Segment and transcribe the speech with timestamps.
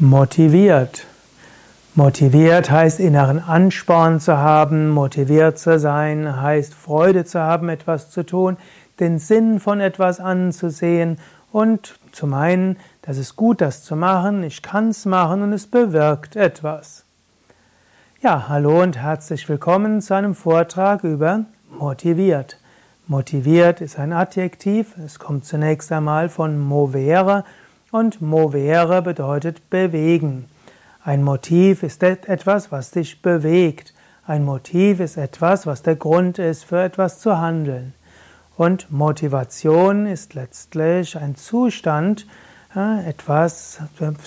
[0.00, 1.06] Motiviert.
[1.96, 8.24] Motiviert heißt inneren Ansporn zu haben, motiviert zu sein heißt Freude zu haben, etwas zu
[8.24, 8.58] tun,
[9.00, 11.18] den Sinn von etwas anzusehen
[11.50, 15.66] und zu meinen, das ist gut, das zu machen, ich kann es machen und es
[15.66, 17.04] bewirkt etwas.
[18.22, 21.40] Ja, hallo und herzlich willkommen zu einem Vortrag über
[21.76, 22.60] motiviert.
[23.08, 27.42] Motiviert ist ein Adjektiv, es kommt zunächst einmal von movere
[27.90, 30.46] und movere bedeutet bewegen.
[31.02, 33.94] Ein Motiv ist etwas, was dich bewegt.
[34.26, 37.94] Ein Motiv ist etwas, was der Grund ist, für etwas zu handeln.
[38.56, 42.26] Und Motivation ist letztlich ein Zustand,
[42.74, 43.78] etwas,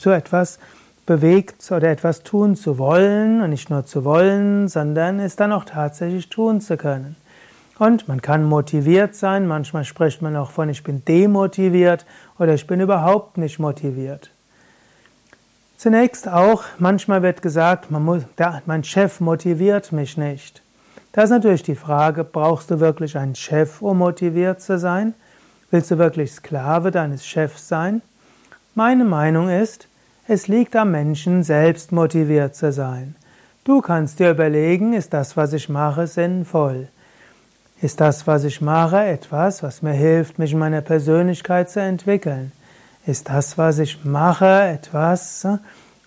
[0.00, 0.58] zu etwas
[1.04, 5.64] bewegt oder etwas tun zu wollen und nicht nur zu wollen, sondern es dann auch
[5.64, 7.16] tatsächlich tun zu können.
[7.80, 12.04] Und man kann motiviert sein, manchmal spricht man auch von ich bin demotiviert
[12.38, 14.30] oder ich bin überhaupt nicht motiviert.
[15.78, 20.60] Zunächst auch, manchmal wird gesagt, muss, der, mein Chef motiviert mich nicht.
[21.12, 25.14] Da ist natürlich die Frage, brauchst du wirklich einen Chef, um motiviert zu sein?
[25.70, 28.02] Willst du wirklich Sklave deines Chefs sein?
[28.74, 29.88] Meine Meinung ist,
[30.28, 33.16] es liegt am Menschen selbst motiviert zu sein.
[33.64, 36.88] Du kannst dir überlegen, ist das, was ich mache, sinnvoll?
[37.82, 42.52] Ist das, was ich mache, etwas, was mir hilft, mich in meiner Persönlichkeit zu entwickeln?
[43.06, 45.48] Ist das, was ich mache, etwas,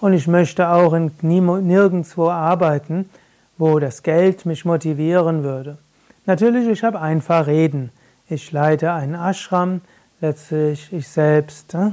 [0.00, 3.08] Und ich möchte auch in nirgendwo arbeiten,
[3.56, 5.78] wo das Geld mich motivieren würde.
[6.26, 7.90] Natürlich, ich habe einfach reden.
[8.28, 9.80] Ich leite einen Ashram,
[10.20, 11.90] letztlich ich selbst äh,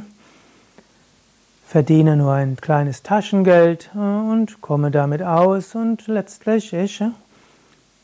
[1.65, 7.09] verdiene nur ein kleines Taschengeld äh, und komme damit aus und letztlich ich äh,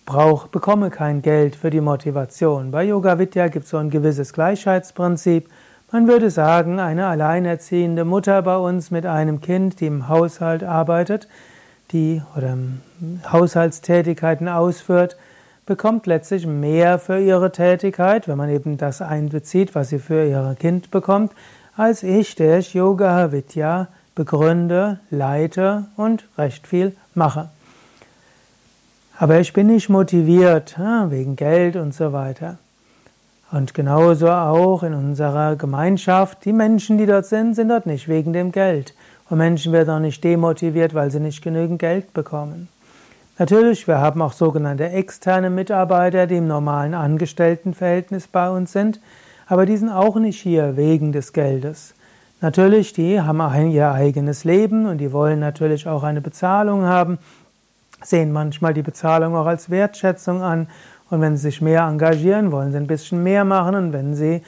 [0.06, 2.72] brauch, bekomme kein Geld für die Motivation.
[2.72, 5.48] Bei Yoga Vidya gibt es so ein gewisses Gleichheitsprinzip.
[5.92, 11.28] Man würde sagen, eine alleinerziehende Mutter bei uns mit einem Kind, die im Haushalt arbeitet,
[11.92, 12.58] die oder
[13.32, 15.16] Haushaltstätigkeiten ausführt,
[15.66, 20.56] bekommt letztlich mehr für ihre Tätigkeit, wenn man eben das einbezieht, was sie für ihr
[20.60, 21.32] Kind bekommt,
[21.76, 27.50] als ich, der ich Yoga Vidya begründe, leite und recht viel mache.
[29.18, 32.58] Aber ich bin nicht motiviert wegen Geld und so weiter.
[33.52, 38.34] Und genauso auch in unserer Gemeinschaft, die Menschen, die dort sind, sind dort nicht wegen
[38.34, 38.94] dem Geld.
[39.30, 42.68] Und Menschen werden auch nicht demotiviert, weil sie nicht genügend Geld bekommen.
[43.38, 49.02] Natürlich, wir haben auch sogenannte externe Mitarbeiter, die im normalen Angestelltenverhältnis bei uns sind,
[49.46, 51.96] aber die sind auch nicht hier wegen des Geldes.
[52.40, 53.42] Natürlich, die haben
[53.72, 57.18] ihr eigenes Leben und die wollen natürlich auch eine Bezahlung haben,
[58.02, 60.68] sehen manchmal die Bezahlung auch als Wertschätzung an
[61.10, 64.44] und wenn sie sich mehr engagieren, wollen sie ein bisschen mehr machen und wenn sie